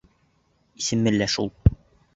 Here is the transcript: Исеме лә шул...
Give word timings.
Исеме 0.83 1.15
лә 1.21 1.31
шул... 1.37 1.55